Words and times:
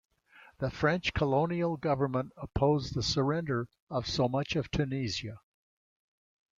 The 0.57 0.71
French 0.71 1.13
colonial 1.13 1.77
government 1.77 2.31
opposed 2.35 2.95
the 2.95 3.03
surrender 3.03 3.67
of 3.87 4.07
so 4.07 4.27
much 4.27 4.55
of 4.55 4.71
Tunisia. 4.71 5.37